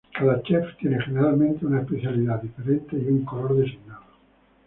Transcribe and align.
Cada 0.15 0.41
chef 0.43 0.77
tiene 0.77 0.99
generalmente 1.05 1.63
una 1.63 1.81
especialidad 1.81 2.41
diferente 2.41 2.97
y 2.97 3.05
un 3.07 3.23
color 3.23 3.55
designado. 3.57 4.01